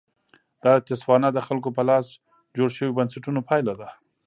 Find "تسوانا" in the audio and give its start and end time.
0.89-1.29